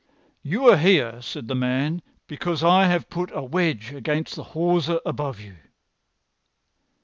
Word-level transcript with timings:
"You 0.41 0.67
are 0.67 0.77
here," 0.77 1.21
said 1.21 1.47
the 1.47 1.53
man, 1.53 2.01
"because 2.25 2.63
I 2.63 2.85
have 2.87 3.07
put 3.07 3.29
a 3.35 3.43
wedge 3.43 3.93
against 3.93 4.33
the 4.35 4.43
hawser 4.57 4.99
above 5.05 5.39
you." 5.39 5.57